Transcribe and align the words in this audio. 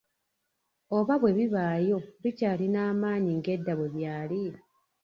Oba 0.97 1.13
bwe 1.21 1.31
bibaayo 1.37 1.97
bikyalina 2.21 2.79
amaanyi 2.91 3.31
ng’edda 3.37 3.73
bwe 3.79 3.89
byali? 3.95 4.43